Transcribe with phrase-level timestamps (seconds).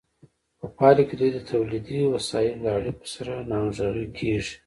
[0.59, 4.55] په پایله کې دوی د تولیدي وسایلو له اړیکو سره ناهمغږې کیږي.